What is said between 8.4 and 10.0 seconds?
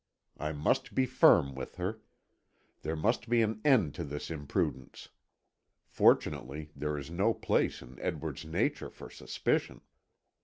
nature for suspicion."